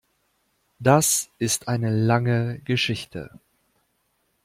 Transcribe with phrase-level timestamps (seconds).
[0.79, 3.39] Das ist eine lange Geschichte.